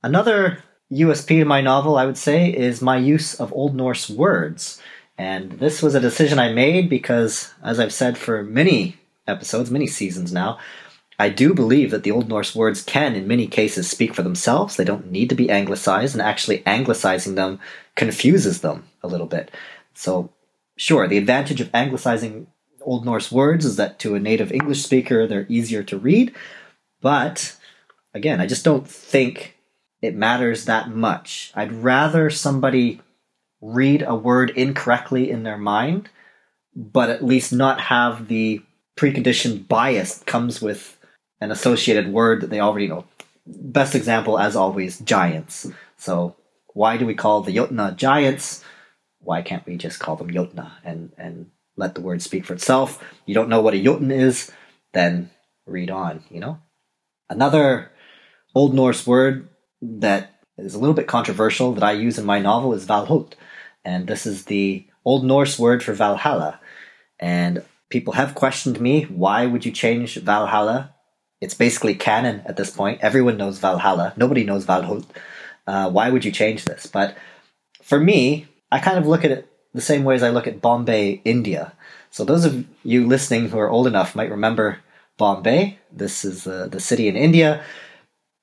Another 0.02 0.62
USP 0.92 1.40
to 1.40 1.44
my 1.44 1.60
novel, 1.60 1.96
I 1.96 2.06
would 2.06 2.18
say, 2.18 2.48
is 2.50 2.80
my 2.80 2.96
use 2.96 3.34
of 3.34 3.52
Old 3.52 3.74
Norse 3.74 4.08
words. 4.08 4.80
And 5.16 5.52
this 5.52 5.82
was 5.82 5.94
a 5.94 6.00
decision 6.00 6.38
I 6.38 6.52
made 6.52 6.88
because, 6.90 7.54
as 7.62 7.78
I've 7.78 7.92
said 7.92 8.18
for 8.18 8.42
many 8.42 8.96
episodes, 9.26 9.70
many 9.70 9.86
seasons 9.86 10.32
now, 10.32 10.58
I 11.18 11.28
do 11.28 11.54
believe 11.54 11.90
that 11.92 12.02
the 12.02 12.10
Old 12.10 12.28
Norse 12.28 12.54
words 12.54 12.82
can, 12.82 13.14
in 13.14 13.28
many 13.28 13.46
cases, 13.46 13.88
speak 13.88 14.14
for 14.14 14.22
themselves. 14.22 14.76
They 14.76 14.84
don't 14.84 15.12
need 15.12 15.28
to 15.28 15.36
be 15.36 15.50
anglicized, 15.50 16.14
and 16.14 16.22
actually 16.22 16.66
anglicizing 16.66 17.36
them 17.36 17.60
confuses 17.94 18.60
them 18.60 18.84
a 19.02 19.08
little 19.08 19.28
bit. 19.28 19.52
So 19.94 20.30
sure, 20.76 21.06
the 21.08 21.18
advantage 21.18 21.60
of 21.60 21.70
anglicizing 21.74 22.46
Old 22.80 23.04
Norse 23.04 23.32
words 23.32 23.64
is 23.64 23.76
that 23.76 23.98
to 24.00 24.14
a 24.14 24.20
native 24.20 24.52
English 24.52 24.82
speaker, 24.82 25.26
they're 25.26 25.46
easier 25.48 25.82
to 25.84 25.98
read. 25.98 26.34
But 27.00 27.56
again, 28.12 28.40
I 28.40 28.46
just 28.46 28.64
don't 28.64 28.86
think 28.86 29.56
it 30.02 30.14
matters 30.14 30.66
that 30.66 30.90
much. 30.90 31.50
I'd 31.54 31.72
rather 31.72 32.30
somebody 32.30 33.00
read 33.60 34.04
a 34.06 34.14
word 34.14 34.50
incorrectly 34.50 35.30
in 35.30 35.42
their 35.42 35.56
mind, 35.56 36.10
but 36.76 37.08
at 37.08 37.24
least 37.24 37.52
not 37.52 37.80
have 37.80 38.28
the 38.28 38.62
preconditioned 38.96 39.66
bias 39.66 40.18
that 40.18 40.26
comes 40.26 40.60
with 40.60 40.98
an 41.40 41.50
associated 41.50 42.12
word 42.12 42.40
that 42.40 42.50
they 42.50 42.60
already 42.60 42.86
know. 42.86 43.04
Best 43.46 43.94
example, 43.94 44.38
as 44.38 44.56
always, 44.56 44.98
giants. 45.00 45.70
So, 45.96 46.36
why 46.72 46.96
do 46.96 47.06
we 47.06 47.14
call 47.14 47.40
the 47.40 47.54
Jotuna 47.54 47.96
giants? 47.96 48.64
Why 49.24 49.42
can't 49.42 49.66
we 49.66 49.76
just 49.76 50.00
call 50.00 50.16
them 50.16 50.30
Jotna 50.30 50.72
and, 50.84 51.12
and 51.18 51.50
let 51.76 51.94
the 51.94 52.00
word 52.00 52.22
speak 52.22 52.44
for 52.44 52.54
itself? 52.54 53.02
You 53.26 53.34
don't 53.34 53.48
know 53.48 53.60
what 53.60 53.74
a 53.74 53.82
Jotun 53.82 54.10
is, 54.10 54.50
then 54.92 55.30
read 55.66 55.90
on, 55.90 56.24
you 56.30 56.40
know? 56.40 56.58
Another 57.28 57.90
Old 58.54 58.74
Norse 58.74 59.06
word 59.06 59.48
that 59.80 60.40
is 60.58 60.74
a 60.74 60.78
little 60.78 60.94
bit 60.94 61.06
controversial 61.06 61.72
that 61.72 61.82
I 61.82 61.92
use 61.92 62.18
in 62.18 62.24
my 62.24 62.38
novel 62.38 62.74
is 62.74 62.86
Valhut. 62.86 63.32
And 63.84 64.06
this 64.06 64.26
is 64.26 64.44
the 64.44 64.86
Old 65.04 65.24
Norse 65.24 65.58
word 65.58 65.82
for 65.82 65.92
Valhalla. 65.92 66.60
And 67.18 67.64
people 67.90 68.14
have 68.14 68.34
questioned 68.34 68.80
me, 68.80 69.02
why 69.04 69.46
would 69.46 69.64
you 69.64 69.72
change 69.72 70.16
Valhalla? 70.16 70.94
It's 71.40 71.54
basically 71.54 71.94
canon 71.94 72.42
at 72.46 72.56
this 72.56 72.70
point. 72.70 73.00
Everyone 73.02 73.36
knows 73.36 73.58
Valhalla. 73.58 74.14
Nobody 74.16 74.44
knows 74.44 74.64
Valhut. 74.64 75.04
Uh, 75.66 75.90
why 75.90 76.10
would 76.10 76.24
you 76.24 76.32
change 76.32 76.64
this? 76.64 76.86
But 76.86 77.16
for 77.82 78.00
me, 78.00 78.46
I 78.74 78.80
kind 78.80 78.98
of 78.98 79.06
look 79.06 79.24
at 79.24 79.30
it 79.30 79.48
the 79.72 79.80
same 79.80 80.02
way 80.02 80.16
as 80.16 80.24
I 80.24 80.30
look 80.30 80.48
at 80.48 80.60
Bombay, 80.60 81.22
India. 81.24 81.74
So 82.10 82.24
those 82.24 82.44
of 82.44 82.64
you 82.82 83.06
listening 83.06 83.48
who 83.48 83.58
are 83.60 83.70
old 83.70 83.86
enough 83.86 84.16
might 84.16 84.32
remember 84.32 84.80
Bombay. 85.16 85.78
This 85.92 86.24
is 86.24 86.42
the, 86.42 86.66
the 86.66 86.80
city 86.80 87.06
in 87.06 87.14
India. 87.14 87.62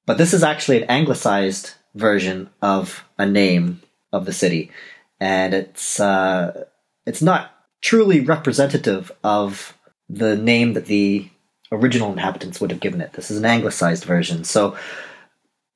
But 0.05 0.17
this 0.17 0.33
is 0.33 0.41
actually 0.41 0.81
an 0.81 0.89
anglicized 0.89 1.73
version 1.95 2.49
of 2.61 3.03
a 3.17 3.25
name 3.25 3.81
of 4.13 4.25
the 4.25 4.31
city. 4.31 4.71
And 5.19 5.53
it's 5.53 5.99
uh, 5.99 6.63
it's 7.05 7.21
not 7.21 7.53
truly 7.81 8.21
representative 8.21 9.11
of 9.25 9.77
the 10.07 10.37
name 10.37 10.73
that 10.73 10.85
the 10.85 11.27
original 11.73 12.13
inhabitants 12.13 12.61
would 12.61 12.71
have 12.71 12.79
given 12.79 13.01
it. 13.01 13.11
This 13.13 13.31
is 13.31 13.37
an 13.37 13.45
anglicized 13.45 14.05
version. 14.05 14.45
So 14.45 14.77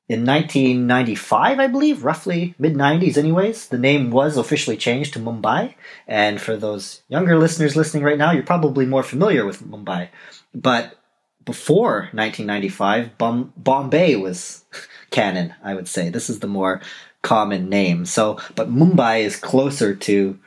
in 0.08 0.24
1995, 0.24 1.60
I 1.60 1.68
believe, 1.68 2.04
roughly 2.04 2.54
mid 2.60 2.76
90s, 2.76 3.18
anyways, 3.18 3.70
the 3.70 3.78
name 3.80 4.12
was 4.12 4.38
officially 4.38 4.78
changed 4.78 5.14
to 5.14 5.20
Mumbai. 5.20 5.74
And 6.08 6.40
for 6.40 6.56
those 6.56 7.02
younger 7.08 7.40
listeners 7.40 7.76
listening 7.76 8.04
right 8.04 8.18
now, 8.18 8.32
you're 8.32 8.44
probably 8.44 8.86
more 8.86 9.02
familiar 9.02 9.46
with 9.46 9.64
Mumbai. 9.64 10.10
But 10.54 11.00
before 11.44 12.10
1995, 12.14 13.18
Bom- 13.18 13.54
Bombay 13.58 14.16
was 14.16 14.66
canon, 15.10 15.56
I 15.64 15.74
would 15.74 15.88
say. 15.88 16.10
This 16.10 16.30
is 16.30 16.40
the 16.40 16.48
more 16.48 16.82
common 17.24 17.68
name. 17.68 18.06
So, 18.06 18.40
but 18.54 18.72
Mumbai 18.72 19.22
is 19.22 19.36
closer 19.36 19.96
to 19.96 20.38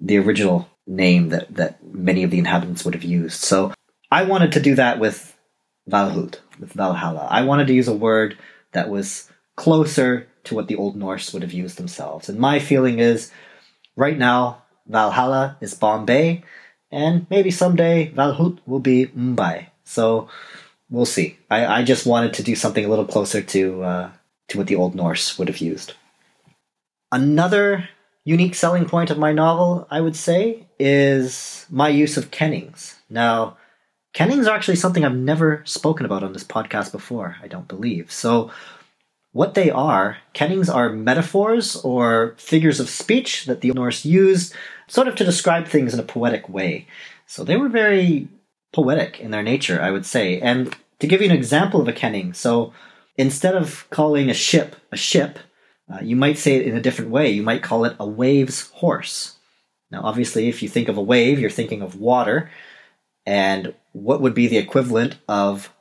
the 0.00 0.16
original 0.16 0.70
name 0.86 1.28
that, 1.28 1.54
that 1.54 1.84
many 1.94 2.22
of 2.22 2.30
the 2.30 2.38
inhabitants 2.38 2.86
would 2.86 2.94
have 2.94 3.04
used. 3.04 3.42
So 3.42 3.74
I 4.10 4.24
wanted 4.24 4.52
to 4.52 4.60
do 4.60 4.74
that 4.76 4.98
with 4.98 5.36
Valhut, 5.90 6.40
with 6.58 6.72
Valhalla. 6.72 7.28
I 7.30 7.42
wanted 7.42 7.66
to 7.66 7.74
use 7.74 7.88
a 7.88 7.94
word 7.94 8.38
that 8.74 8.90
was 8.90 9.30
closer 9.56 10.28
to 10.44 10.54
what 10.54 10.68
the 10.68 10.76
Old 10.76 10.96
Norse 10.96 11.32
would 11.32 11.42
have 11.42 11.52
used 11.52 11.78
themselves. 11.78 12.28
And 12.28 12.38
my 12.38 12.58
feeling 12.58 12.98
is 12.98 13.32
right 13.96 14.18
now, 14.18 14.62
Valhalla 14.86 15.56
is 15.60 15.74
Bombay, 15.74 16.42
and 16.90 17.26
maybe 17.30 17.50
someday 17.50 18.10
Valhut 18.10 18.58
will 18.66 18.80
be 18.80 19.06
Mumbai. 19.06 19.68
So 19.84 20.28
we'll 20.90 21.06
see. 21.06 21.38
I, 21.50 21.66
I 21.66 21.82
just 21.82 22.06
wanted 22.06 22.34
to 22.34 22.42
do 22.42 22.54
something 22.54 22.84
a 22.84 22.88
little 22.88 23.06
closer 23.06 23.42
to 23.42 23.82
uh, 23.82 24.10
to 24.48 24.58
what 24.58 24.66
the 24.66 24.76
Old 24.76 24.94
Norse 24.94 25.38
would 25.38 25.48
have 25.48 25.58
used. 25.58 25.94
Another 27.10 27.88
unique 28.24 28.54
selling 28.54 28.86
point 28.86 29.10
of 29.10 29.18
my 29.18 29.32
novel, 29.32 29.86
I 29.90 30.00
would 30.00 30.16
say, 30.16 30.66
is 30.78 31.66
my 31.70 31.88
use 31.88 32.16
of 32.16 32.30
kennings. 32.30 32.96
Now, 33.08 33.56
kennings 34.14 34.46
are 34.46 34.56
actually 34.56 34.76
something 34.76 35.04
I've 35.04 35.14
never 35.14 35.60
spoken 35.66 36.06
about 36.06 36.22
on 36.22 36.32
this 36.32 36.44
podcast 36.44 36.90
before, 36.92 37.36
I 37.42 37.48
don't 37.48 37.68
believe. 37.68 38.10
So, 38.10 38.50
what 39.32 39.54
they 39.54 39.68
are, 39.68 40.18
kennings 40.32 40.70
are 40.70 40.88
metaphors 40.88 41.76
or 41.76 42.36
figures 42.38 42.78
of 42.78 42.88
speech 42.88 43.46
that 43.46 43.60
the 43.60 43.72
Norse 43.72 44.04
used 44.04 44.54
sort 44.86 45.08
of 45.08 45.16
to 45.16 45.24
describe 45.24 45.66
things 45.66 45.92
in 45.92 45.98
a 45.98 46.04
poetic 46.04 46.48
way. 46.48 46.86
So 47.26 47.42
they 47.42 47.56
were 47.56 47.68
very 47.68 48.28
poetic 48.72 49.18
in 49.18 49.32
their 49.32 49.42
nature, 49.42 49.82
I 49.82 49.90
would 49.90 50.06
say. 50.06 50.40
And 50.40 50.76
to 51.00 51.08
give 51.08 51.20
you 51.20 51.28
an 51.28 51.36
example 51.36 51.80
of 51.80 51.88
a 51.88 51.92
kenning, 51.92 52.32
so 52.32 52.72
instead 53.16 53.56
of 53.56 53.88
calling 53.90 54.30
a 54.30 54.34
ship 54.34 54.76
a 54.92 54.96
ship, 54.96 55.40
uh, 55.92 55.98
you 56.00 56.14
might 56.14 56.38
say 56.38 56.54
it 56.54 56.66
in 56.66 56.76
a 56.76 56.80
different 56.80 57.10
way. 57.10 57.28
You 57.30 57.42
might 57.42 57.62
call 57.64 57.84
it 57.84 57.96
a 57.98 58.06
wave's 58.06 58.70
horse. 58.70 59.36
Now, 59.90 60.02
obviously, 60.04 60.48
if 60.48 60.62
you 60.62 60.68
think 60.68 60.88
of 60.88 60.96
a 60.96 61.02
wave, 61.02 61.40
you're 61.40 61.50
thinking 61.50 61.82
of 61.82 62.00
water. 62.00 62.50
And 63.26 63.74
what 63.94 64.20
would 64.20 64.34
be 64.34 64.46
the 64.46 64.58
equivalent 64.58 65.16
of 65.26 65.72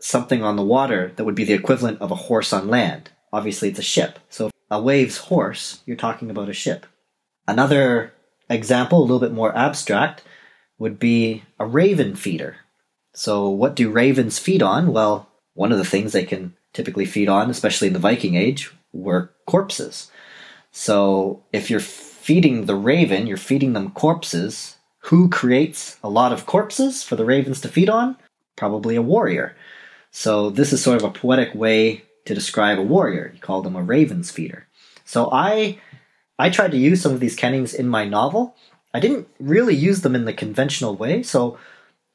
something 0.00 0.42
on 0.42 0.56
the 0.56 0.64
water 0.64 1.12
that 1.14 1.24
would 1.24 1.36
be 1.36 1.44
the 1.44 1.54
equivalent 1.54 2.00
of 2.00 2.10
a 2.10 2.16
horse 2.16 2.52
on 2.52 2.66
land? 2.66 3.10
Obviously, 3.32 3.68
it's 3.68 3.78
a 3.78 3.82
ship. 3.82 4.18
So, 4.28 4.50
a 4.68 4.82
wave's 4.82 5.18
horse, 5.18 5.82
you're 5.86 5.96
talking 5.96 6.28
about 6.28 6.48
a 6.48 6.52
ship. 6.52 6.86
Another 7.46 8.12
example, 8.48 8.98
a 8.98 9.06
little 9.06 9.20
bit 9.20 9.32
more 9.32 9.56
abstract, 9.56 10.24
would 10.78 10.98
be 10.98 11.44
a 11.60 11.66
raven 11.66 12.16
feeder. 12.16 12.56
So, 13.14 13.48
what 13.48 13.76
do 13.76 13.88
ravens 13.88 14.40
feed 14.40 14.62
on? 14.62 14.92
Well, 14.92 15.28
one 15.54 15.70
of 15.70 15.78
the 15.78 15.84
things 15.84 16.12
they 16.12 16.24
can 16.24 16.56
typically 16.72 17.04
feed 17.04 17.28
on, 17.28 17.50
especially 17.50 17.88
in 17.88 17.94
the 17.94 18.00
Viking 18.00 18.34
Age, 18.34 18.72
were 18.92 19.30
corpses. 19.46 20.10
So 20.70 21.44
if 21.52 21.70
you're 21.70 21.80
feeding 21.80 22.66
the 22.66 22.76
raven, 22.76 23.26
you're 23.26 23.36
feeding 23.36 23.72
them 23.72 23.90
corpses. 23.90 24.76
Who 25.04 25.28
creates 25.28 25.98
a 26.02 26.08
lot 26.08 26.32
of 26.32 26.46
corpses 26.46 27.02
for 27.02 27.16
the 27.16 27.24
ravens 27.24 27.60
to 27.62 27.68
feed 27.68 27.88
on? 27.88 28.16
Probably 28.56 28.96
a 28.96 29.02
warrior. 29.02 29.56
So 30.10 30.50
this 30.50 30.72
is 30.72 30.82
sort 30.82 30.96
of 30.96 31.04
a 31.04 31.10
poetic 31.10 31.54
way 31.54 32.04
to 32.26 32.34
describe 32.34 32.78
a 32.78 32.82
warrior. 32.82 33.30
You 33.34 33.40
call 33.40 33.62
them 33.62 33.76
a 33.76 33.82
raven's 33.82 34.30
feeder. 34.30 34.66
So 35.04 35.30
I 35.32 35.78
I 36.38 36.50
tried 36.50 36.70
to 36.72 36.78
use 36.78 37.02
some 37.02 37.12
of 37.12 37.20
these 37.20 37.36
kennings 37.36 37.74
in 37.74 37.88
my 37.88 38.04
novel. 38.04 38.56
I 38.92 39.00
didn't 39.00 39.28
really 39.38 39.74
use 39.74 40.02
them 40.02 40.14
in 40.14 40.24
the 40.24 40.32
conventional 40.32 40.96
way. 40.96 41.22
So 41.22 41.58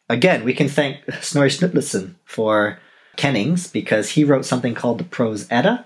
again, 0.10 0.44
we 0.44 0.54
can 0.54 0.68
thank 0.68 1.00
Snorri 1.22 1.50
Sturluson 1.50 2.15
for 2.25 2.80
kennings 3.15 3.68
because 3.68 4.10
he 4.10 4.24
wrote 4.24 4.46
something 4.46 4.75
called 4.75 5.00
the 5.00 5.04
Prose 5.04 5.48
Edda, 5.50 5.86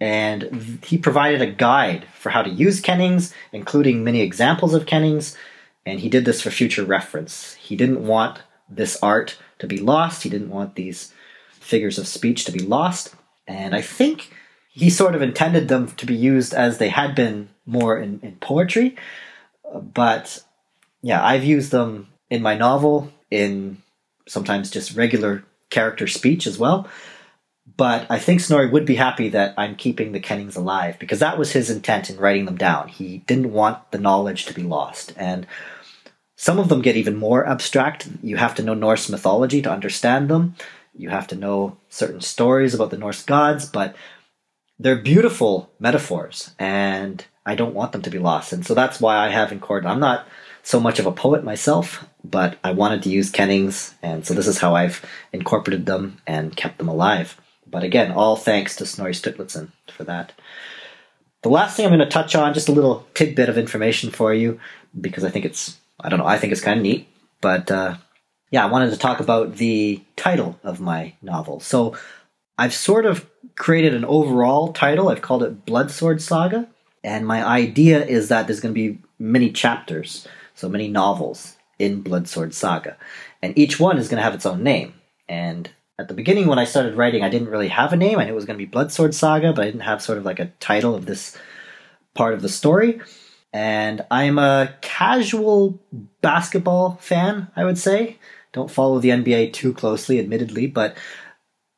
and 0.00 0.78
he 0.84 0.98
provided 0.98 1.40
a 1.40 1.46
guide 1.50 2.06
for 2.18 2.30
how 2.30 2.42
to 2.42 2.50
use 2.50 2.80
kennings, 2.80 3.32
including 3.52 4.04
many 4.04 4.20
examples 4.20 4.74
of 4.74 4.86
kennings, 4.86 5.36
and 5.86 6.00
he 6.00 6.08
did 6.08 6.24
this 6.24 6.42
for 6.42 6.50
future 6.50 6.84
reference. 6.84 7.54
He 7.54 7.76
didn't 7.76 8.06
want 8.06 8.42
this 8.68 8.98
art 9.02 9.38
to 9.60 9.66
be 9.66 9.78
lost, 9.78 10.24
he 10.24 10.28
didn't 10.28 10.50
want 10.50 10.74
these 10.74 11.14
figures 11.52 11.98
of 11.98 12.08
speech 12.08 12.44
to 12.44 12.52
be 12.52 12.58
lost, 12.58 13.14
and 13.46 13.74
I 13.74 13.80
think 13.80 14.32
he 14.68 14.90
sort 14.90 15.14
of 15.14 15.22
intended 15.22 15.68
them 15.68 15.88
to 15.92 16.04
be 16.04 16.14
used 16.14 16.52
as 16.52 16.76
they 16.76 16.90
had 16.90 17.14
been 17.14 17.48
more 17.64 17.98
in, 17.98 18.20
in 18.22 18.36
poetry, 18.36 18.96
but 19.72 20.42
yeah, 21.00 21.24
I've 21.24 21.44
used 21.44 21.70
them 21.70 22.08
in 22.28 22.42
my 22.42 22.56
novel, 22.56 23.12
in 23.30 23.78
sometimes 24.26 24.70
just 24.70 24.96
regular 24.96 25.44
character 25.70 26.06
speech 26.06 26.46
as 26.46 26.58
well. 26.58 26.88
But 27.76 28.06
I 28.08 28.18
think 28.18 28.40
Snorri 28.40 28.68
would 28.68 28.86
be 28.86 28.94
happy 28.94 29.28
that 29.30 29.54
I'm 29.58 29.76
keeping 29.76 30.12
the 30.12 30.20
kennings 30.20 30.56
alive 30.56 30.98
because 30.98 31.18
that 31.18 31.38
was 31.38 31.52
his 31.52 31.68
intent 31.68 32.08
in 32.08 32.16
writing 32.16 32.46
them 32.46 32.56
down. 32.56 32.88
He 32.88 33.18
didn't 33.26 33.52
want 33.52 33.90
the 33.90 33.98
knowledge 33.98 34.46
to 34.46 34.54
be 34.54 34.62
lost. 34.62 35.12
And 35.16 35.46
some 36.36 36.58
of 36.58 36.68
them 36.68 36.82
get 36.82 36.96
even 36.96 37.16
more 37.16 37.46
abstract. 37.46 38.08
You 38.22 38.36
have 38.36 38.54
to 38.56 38.62
know 38.62 38.74
Norse 38.74 39.08
mythology 39.08 39.62
to 39.62 39.70
understand 39.70 40.28
them. 40.28 40.54
You 40.94 41.10
have 41.10 41.26
to 41.28 41.36
know 41.36 41.78
certain 41.88 42.20
stories 42.20 42.74
about 42.74 42.90
the 42.90 42.98
Norse 42.98 43.22
gods, 43.22 43.66
but 43.66 43.96
they're 44.78 44.96
beautiful 44.96 45.70
metaphors 45.78 46.52
and 46.58 47.24
I 47.44 47.54
don't 47.54 47.74
want 47.74 47.92
them 47.92 48.02
to 48.02 48.10
be 48.10 48.18
lost. 48.18 48.52
And 48.52 48.66
so 48.66 48.74
that's 48.74 49.00
why 49.00 49.16
I 49.16 49.30
have 49.30 49.52
included. 49.52 49.88
I'm 49.88 50.00
not 50.00 50.26
so 50.62 50.80
much 50.80 50.98
of 50.98 51.06
a 51.06 51.12
poet 51.12 51.44
myself, 51.44 52.04
but 52.24 52.58
I 52.64 52.72
wanted 52.72 53.04
to 53.04 53.08
use 53.08 53.30
kennings, 53.30 53.94
and 54.02 54.26
so 54.26 54.34
this 54.34 54.48
is 54.48 54.58
how 54.58 54.74
I've 54.74 55.04
incorporated 55.32 55.86
them 55.86 56.20
and 56.26 56.56
kept 56.56 56.78
them 56.78 56.88
alive. 56.88 57.40
But 57.68 57.84
again, 57.84 58.10
all 58.10 58.34
thanks 58.34 58.74
to 58.76 58.86
Snorri 58.86 59.12
Sturluson 59.12 59.70
for 59.86 60.02
that. 60.02 60.32
The 61.42 61.50
last 61.50 61.76
thing 61.76 61.86
I'm 61.86 61.92
going 61.92 62.00
to 62.00 62.06
touch 62.06 62.34
on, 62.34 62.52
just 62.52 62.68
a 62.68 62.72
little 62.72 63.06
tidbit 63.14 63.48
of 63.48 63.56
information 63.56 64.10
for 64.10 64.34
you, 64.34 64.58
because 65.00 65.22
I 65.22 65.30
think 65.30 65.44
it's, 65.44 65.78
I 66.06 66.08
don't 66.08 66.20
know, 66.20 66.26
I 66.26 66.38
think 66.38 66.52
it's 66.52 66.62
kind 66.62 66.78
of 66.78 66.82
neat. 66.82 67.08
But 67.40 67.70
uh, 67.70 67.96
yeah, 68.50 68.64
I 68.64 68.70
wanted 68.70 68.90
to 68.90 68.96
talk 68.96 69.20
about 69.20 69.56
the 69.56 70.00
title 70.14 70.58
of 70.62 70.80
my 70.80 71.14
novel. 71.20 71.60
So 71.60 71.96
I've 72.56 72.72
sort 72.72 73.04
of 73.04 73.28
created 73.56 73.92
an 73.92 74.04
overall 74.04 74.72
title. 74.72 75.08
I've 75.08 75.20
called 75.20 75.42
it 75.42 75.66
Bloodsword 75.66 76.20
Saga. 76.20 76.68
And 77.02 77.26
my 77.26 77.44
idea 77.44 78.04
is 78.04 78.28
that 78.28 78.46
there's 78.46 78.60
going 78.60 78.74
to 78.74 78.92
be 78.92 78.98
many 79.18 79.50
chapters 79.50 80.26
so 80.54 80.68
many 80.68 80.88
novels 80.88 81.56
in 81.78 82.02
Bloodsword 82.02 82.54
Saga. 82.54 82.96
And 83.42 83.56
each 83.58 83.78
one 83.78 83.98
is 83.98 84.08
going 84.08 84.16
to 84.16 84.24
have 84.24 84.34
its 84.34 84.46
own 84.46 84.62
name. 84.62 84.94
And 85.28 85.68
at 85.98 86.08
the 86.08 86.14
beginning, 86.14 86.46
when 86.46 86.58
I 86.58 86.64
started 86.64 86.94
writing, 86.94 87.22
I 87.22 87.28
didn't 87.28 87.50
really 87.50 87.68
have 87.68 87.92
a 87.92 87.96
name. 87.96 88.18
I 88.18 88.24
knew 88.24 88.32
it 88.32 88.34
was 88.34 88.46
going 88.46 88.58
to 88.58 88.64
be 88.64 88.70
Bloodsword 88.70 89.12
Saga, 89.12 89.52
but 89.52 89.62
I 89.62 89.66
didn't 89.66 89.80
have 89.80 90.02
sort 90.02 90.18
of 90.18 90.24
like 90.24 90.40
a 90.40 90.52
title 90.60 90.94
of 90.94 91.04
this 91.04 91.36
part 92.14 92.32
of 92.32 92.42
the 92.42 92.48
story. 92.48 93.00
And 93.52 94.04
I'm 94.10 94.38
a 94.38 94.74
casual 94.82 95.80
basketball 96.20 96.98
fan, 97.00 97.48
I 97.56 97.64
would 97.64 97.78
say. 97.78 98.18
Don't 98.52 98.70
follow 98.70 98.98
the 98.98 99.10
NBA 99.10 99.52
too 99.52 99.72
closely, 99.72 100.18
admittedly, 100.18 100.66
but 100.66 100.96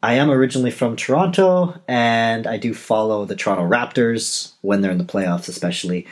I 0.02 0.14
am 0.14 0.30
originally 0.30 0.70
from 0.70 0.94
Toronto, 0.94 1.80
and 1.88 2.46
I 2.46 2.56
do 2.56 2.72
follow 2.72 3.24
the 3.24 3.34
Toronto 3.34 3.68
Raptors 3.68 4.52
when 4.60 4.80
they're 4.80 4.92
in 4.92 4.98
the 4.98 5.04
playoffs, 5.04 5.48
especially. 5.48 6.06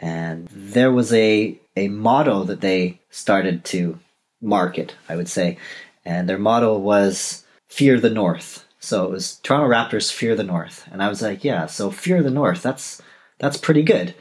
And 0.00 0.48
there 0.48 0.90
was 0.90 1.12
a 1.12 1.58
a 1.76 1.88
motto 1.88 2.42
that 2.44 2.60
they 2.60 3.00
started 3.10 3.64
to 3.64 3.98
market, 4.40 4.94
I 5.08 5.16
would 5.16 5.28
say. 5.28 5.58
And 6.04 6.28
their 6.28 6.38
motto 6.38 6.76
was 6.76 7.44
Fear 7.68 8.00
the 8.00 8.10
North. 8.10 8.66
So 8.80 9.04
it 9.04 9.10
was 9.10 9.36
Toronto 9.36 9.68
Raptors 9.68 10.12
Fear 10.12 10.34
the 10.34 10.44
North. 10.44 10.88
And 10.90 11.02
I 11.02 11.08
was 11.08 11.22
like, 11.22 11.44
yeah, 11.44 11.66
so 11.66 11.90
Fear 11.90 12.22
the 12.22 12.30
North, 12.30 12.62
that's 12.62 13.00
that's 13.38 13.56
pretty 13.56 13.82
good. 13.82 14.14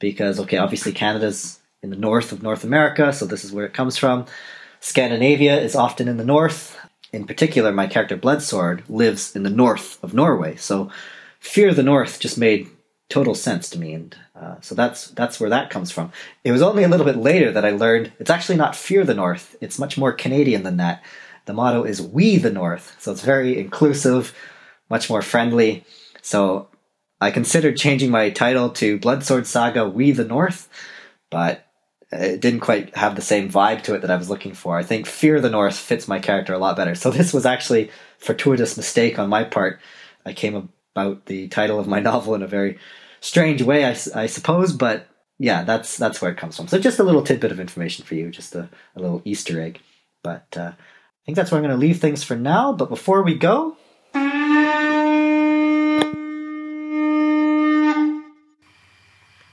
Because 0.00 0.40
okay, 0.40 0.56
obviously 0.56 0.92
Canada's 0.92 1.60
in 1.82 1.90
the 1.90 1.96
north 1.96 2.32
of 2.32 2.42
North 2.42 2.64
America, 2.64 3.12
so 3.12 3.24
this 3.24 3.44
is 3.44 3.52
where 3.52 3.66
it 3.66 3.74
comes 3.74 3.96
from. 3.96 4.26
Scandinavia 4.80 5.60
is 5.60 5.76
often 5.76 6.08
in 6.08 6.16
the 6.16 6.24
north. 6.24 6.76
In 7.12 7.26
particular, 7.26 7.70
my 7.70 7.86
character 7.86 8.16
Bloodsword 8.16 8.82
lives 8.88 9.36
in 9.36 9.44
the 9.44 9.50
north 9.50 10.02
of 10.02 10.14
Norway. 10.14 10.56
So 10.56 10.90
Fear 11.40 11.72
the 11.72 11.82
North 11.82 12.20
just 12.20 12.36
made 12.36 12.68
total 13.08 13.34
sense 13.34 13.70
to 13.70 13.78
me, 13.78 13.94
and 13.94 14.16
uh, 14.36 14.56
so 14.60 14.74
that's 14.74 15.08
that's 15.08 15.40
where 15.40 15.50
that 15.50 15.70
comes 15.70 15.90
from. 15.90 16.12
It 16.44 16.52
was 16.52 16.62
only 16.62 16.84
a 16.84 16.88
little 16.88 17.06
bit 17.06 17.16
later 17.16 17.50
that 17.50 17.64
I 17.64 17.70
learned 17.70 18.12
it's 18.20 18.30
actually 18.30 18.56
not 18.56 18.76
"Fear 18.76 19.04
the 19.04 19.14
North." 19.14 19.56
It's 19.60 19.78
much 19.78 19.96
more 19.96 20.12
Canadian 20.12 20.62
than 20.62 20.76
that. 20.76 21.02
The 21.46 21.54
motto 21.54 21.82
is 21.84 22.02
"We 22.02 22.36
the 22.36 22.52
North," 22.52 22.94
so 22.98 23.10
it's 23.10 23.22
very 23.22 23.58
inclusive, 23.58 24.34
much 24.90 25.08
more 25.08 25.22
friendly. 25.22 25.84
So 26.20 26.68
I 27.20 27.30
considered 27.30 27.76
changing 27.76 28.10
my 28.10 28.30
title 28.30 28.70
to 28.70 28.98
Bloodsword 28.98 29.46
Saga: 29.46 29.88
We 29.88 30.12
the 30.12 30.24
North, 30.24 30.68
but 31.30 31.66
it 32.12 32.40
didn't 32.40 32.60
quite 32.60 32.94
have 32.96 33.14
the 33.14 33.22
same 33.22 33.50
vibe 33.50 33.82
to 33.82 33.94
it 33.94 34.00
that 34.00 34.10
I 34.10 34.16
was 34.16 34.30
looking 34.30 34.54
for. 34.54 34.76
I 34.76 34.82
think 34.82 35.06
Fear 35.06 35.40
the 35.40 35.50
North 35.50 35.76
fits 35.76 36.08
my 36.08 36.18
character 36.18 36.52
a 36.52 36.58
lot 36.58 36.76
better. 36.76 36.94
So 36.94 37.10
this 37.10 37.32
was 37.32 37.46
actually 37.46 37.90
fortuitous 38.18 38.76
mistake 38.76 39.18
on 39.18 39.28
my 39.28 39.44
part. 39.44 39.80
I 40.24 40.32
came 40.32 40.70
about 40.94 41.26
the 41.26 41.48
title 41.48 41.78
of 41.78 41.86
my 41.86 42.00
novel 42.10 42.34
in 42.34 42.42
a 42.42 42.48
very 42.48 42.78
strange 43.20 43.62
way, 43.62 43.84
I, 43.84 43.96
I 44.14 44.26
suppose, 44.26 44.72
but 44.72 45.06
yeah, 45.38 45.62
that's 45.62 45.96
that's 45.96 46.20
where 46.20 46.30
it 46.30 46.36
comes 46.36 46.56
from. 46.56 46.68
So 46.68 46.78
just 46.78 46.98
a 46.98 47.04
little 47.04 47.22
tidbit 47.22 47.52
of 47.52 47.60
information 47.60 48.04
for 48.04 48.14
you, 48.14 48.30
just 48.30 48.54
a, 48.54 48.68
a 48.94 49.00
little 49.00 49.22
Easter 49.24 49.60
egg. 49.60 49.80
But 50.22 50.46
uh, 50.56 50.72
I 50.72 51.22
think 51.24 51.36
that's 51.36 51.50
where 51.50 51.58
I'm 51.58 51.66
going 51.66 51.78
to 51.78 51.80
leave 51.80 51.98
things 51.98 52.22
for 52.22 52.36
now. 52.36 52.74
But 52.74 52.90
before 52.90 53.22
we 53.22 53.34
go, 53.36 53.76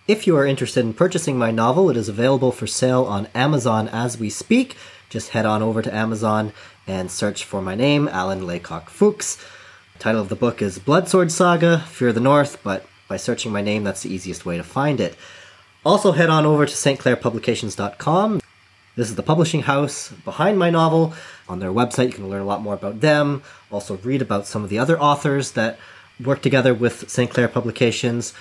If 0.08 0.26
you 0.26 0.38
are 0.38 0.46
interested 0.46 0.86
in 0.86 0.94
purchasing 0.94 1.38
my 1.38 1.52
novel, 1.52 1.90
it 1.90 1.98
is 1.98 2.08
available 2.08 2.54
for 2.54 2.66
sale 2.66 3.04
on 3.04 3.28
Amazon 3.36 3.90
as 3.90 4.18
we 4.18 4.30
speak. 4.30 4.78
Just 5.10 5.32
head 5.32 5.46
on 5.46 5.62
over 5.62 5.82
to 5.82 5.94
Amazon 5.94 6.54
and 6.88 7.12
search 7.12 7.44
for 7.44 7.62
my 7.62 7.76
name, 7.76 8.08
Alan 8.08 8.48
Laycock 8.48 8.90
Fuchs. 8.90 9.36
The 9.92 10.00
title 10.00 10.22
of 10.22 10.30
the 10.30 10.38
book 10.38 10.62
is 10.62 10.80
Bloodsword 10.80 11.30
Saga, 11.30 11.80
Fear 11.80 12.14
the 12.14 12.22
North, 12.22 12.64
but 12.64 12.86
by 13.10 13.18
searching 13.18 13.52
my 13.52 13.62
name, 13.62 13.84
that's 13.84 14.04
the 14.04 14.14
easiest 14.14 14.46
way 14.46 14.56
to 14.56 14.64
find 14.64 15.02
it. 15.02 15.18
Also, 15.86 16.14
head 16.14 16.30
on 16.30 16.46
over 16.46 16.66
to 16.66 16.74
stclairpublications.com. 16.74 18.40
This 18.96 19.10
is 19.10 19.16
the 19.16 19.24
publishing 19.24 19.64
house 19.64 20.14
behind 20.24 20.58
my 20.58 20.70
novel. 20.70 21.16
On 21.50 21.60
their 21.60 21.74
website, 21.74 22.08
you 22.08 22.14
can 22.14 22.30
learn 22.30 22.44
a 22.44 22.46
lot 22.46 22.62
more 22.62 22.76
about 22.76 23.02
them. 23.02 23.44
Also, 23.70 23.98
read 23.98 24.22
about 24.22 24.48
some 24.48 24.64
of 24.64 24.70
the 24.70 24.80
other 24.80 24.98
authors 24.98 25.52
that 25.52 25.78
work 26.24 26.42
together 26.42 26.74
with 26.74 27.10
St. 27.10 27.30
Clair 27.30 27.50
Publications. 27.50 28.34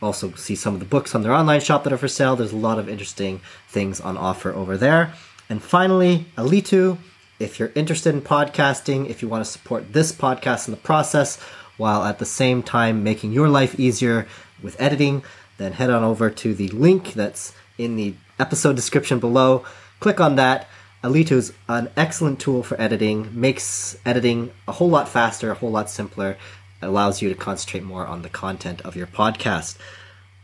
Also, 0.00 0.32
see 0.32 0.54
some 0.54 0.74
of 0.74 0.80
the 0.80 0.86
books 0.86 1.14
on 1.14 1.22
their 1.22 1.32
online 1.32 1.60
shop 1.60 1.84
that 1.84 1.92
are 1.92 1.98
for 1.98 2.08
sale. 2.08 2.36
There's 2.36 2.52
a 2.52 2.56
lot 2.56 2.78
of 2.78 2.88
interesting 2.88 3.40
things 3.68 4.00
on 4.00 4.16
offer 4.16 4.52
over 4.52 4.76
there. 4.76 5.12
And 5.48 5.62
finally, 5.62 6.26
Alitu. 6.36 6.98
If 7.38 7.60
you're 7.60 7.70
interested 7.76 8.14
in 8.14 8.22
podcasting, 8.22 9.08
if 9.08 9.22
you 9.22 9.28
want 9.28 9.44
to 9.44 9.50
support 9.50 9.92
this 9.92 10.10
podcast 10.10 10.66
in 10.66 10.72
the 10.72 10.80
process, 10.80 11.38
while 11.76 12.02
at 12.02 12.18
the 12.18 12.24
same 12.24 12.64
time 12.64 13.04
making 13.04 13.32
your 13.32 13.48
life 13.48 13.78
easier 13.78 14.26
with 14.60 14.80
editing, 14.80 15.22
then 15.56 15.72
head 15.72 15.88
on 15.88 16.02
over 16.02 16.30
to 16.30 16.52
the 16.52 16.68
link 16.68 17.12
that's 17.12 17.54
in 17.78 17.94
the 17.94 18.14
episode 18.40 18.74
description 18.74 19.20
below. 19.20 19.64
Click 20.00 20.20
on 20.20 20.34
that. 20.34 20.68
Alitu 21.04 21.32
is 21.32 21.52
an 21.68 21.90
excellent 21.96 22.40
tool 22.40 22.64
for 22.64 22.80
editing, 22.80 23.28
makes 23.32 23.96
editing 24.04 24.50
a 24.66 24.72
whole 24.72 24.90
lot 24.90 25.08
faster, 25.08 25.52
a 25.52 25.54
whole 25.54 25.70
lot 25.70 25.88
simpler, 25.88 26.36
allows 26.80 27.22
you 27.22 27.28
to 27.28 27.34
concentrate 27.34 27.82
more 27.82 28.06
on 28.06 28.22
the 28.22 28.28
content 28.28 28.80
of 28.82 28.96
your 28.96 29.06
podcast. 29.06 29.76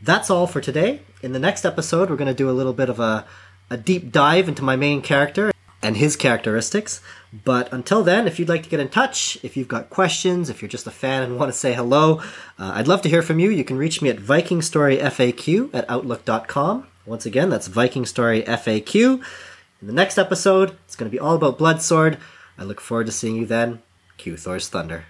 That's 0.02 0.30
all 0.30 0.46
for 0.46 0.60
today. 0.60 1.00
In 1.22 1.32
the 1.32 1.38
next 1.38 1.64
episode, 1.64 2.10
we're 2.10 2.16
going 2.16 2.28
to 2.28 2.34
do 2.34 2.50
a 2.50 2.52
little 2.52 2.72
bit 2.72 2.90
of 2.90 3.00
a, 3.00 3.24
a 3.70 3.76
deep 3.76 4.12
dive 4.12 4.48
into 4.48 4.62
my 4.62 4.76
main 4.76 5.00
character 5.00 5.52
and 5.82 5.96
his 5.96 6.16
characteristics. 6.16 7.00
But 7.44 7.72
until 7.72 8.02
then, 8.02 8.26
if 8.26 8.38
you'd 8.38 8.48
like 8.48 8.62
to 8.64 8.68
get 8.68 8.80
in 8.80 8.88
touch, 8.88 9.38
if 9.42 9.56
you've 9.56 9.68
got 9.68 9.90
questions, 9.90 10.50
if 10.50 10.62
you're 10.62 10.68
just 10.68 10.86
a 10.86 10.90
fan 10.90 11.22
and 11.22 11.38
want 11.38 11.52
to 11.52 11.58
say 11.58 11.72
hello, 11.72 12.20
uh, 12.58 12.72
I'd 12.74 12.88
love 12.88 13.02
to 13.02 13.08
hear 13.08 13.22
from 13.22 13.38
you. 13.38 13.50
You 13.50 13.64
can 13.64 13.76
reach 13.76 14.02
me 14.02 14.08
at 14.08 14.16
vikingstoryfaq 14.16 15.70
at 15.74 15.90
outlook.com. 15.90 16.86
Once 17.06 17.26
again, 17.26 17.50
that's 17.50 17.68
vikingstoryfaq. 17.68 19.22
In 19.80 19.86
the 19.86 19.92
next 19.92 20.16
episode, 20.16 20.76
it's 20.84 20.96
going 20.96 21.10
to 21.10 21.14
be 21.14 21.20
all 21.20 21.34
about 21.34 21.58
Bloodsword. 21.58 22.18
I 22.56 22.64
look 22.64 22.80
forward 22.80 23.06
to 23.06 23.12
seeing 23.12 23.36
you 23.36 23.46
then. 23.46 23.82
Q 24.16 24.36
Thor's 24.36 24.68
Thunder. 24.68 25.06